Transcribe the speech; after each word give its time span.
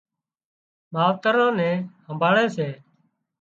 ماوتران 0.93 1.51
نين 1.59 1.77
همڀۯاوي 2.05 2.45
سي 2.55 2.69